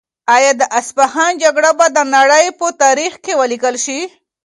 [0.35, 3.99] آیا د اصفهان جګړه به د نړۍ په تاریخ کې ولیکل شي؟